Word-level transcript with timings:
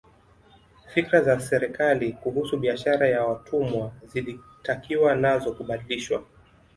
Fikra 0.87 1.21
za 1.23 1.39
serikali 1.39 2.13
kuhusu 2.13 2.57
biashara 2.59 3.07
ya 3.07 3.23
watumwa 3.25 3.91
zilitakiwa 4.07 5.15
nazo 5.15 5.53
kubadilishwa 5.53 6.23